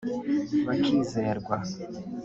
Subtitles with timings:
[0.67, 1.55] bakizerwa